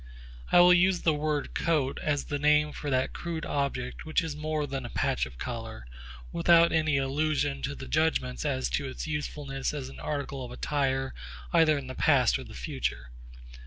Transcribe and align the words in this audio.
I 0.51 0.59
will 0.61 0.73
use 0.73 1.01
the 1.01 1.13
word 1.13 1.53
'coat' 1.53 1.99
as 2.01 2.23
the 2.25 2.39
name 2.39 2.71
for 2.73 2.89
that 2.89 3.13
crude 3.13 3.45
object 3.45 4.03
which 4.03 4.23
is 4.23 4.35
more 4.35 4.65
than 4.65 4.83
a 4.83 4.89
patch 4.89 5.27
of 5.27 5.37
colour, 5.37 5.85
and 6.23 6.33
without 6.33 6.71
any 6.71 6.97
allusion 6.97 7.61
to 7.61 7.75
the 7.75 7.87
judgments 7.87 8.43
as 8.43 8.67
to 8.71 8.87
its 8.87 9.05
usefulness 9.05 9.75
as 9.75 9.89
an 9.89 9.99
article 9.99 10.43
of 10.43 10.49
attire 10.49 11.13
either 11.53 11.77
in 11.77 11.85
the 11.85 11.93
past 11.93 12.39
or 12.39 12.43
the 12.43 12.55
future. 12.55 13.11